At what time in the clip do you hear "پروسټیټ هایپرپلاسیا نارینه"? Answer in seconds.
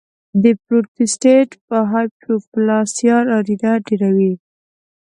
0.63-3.71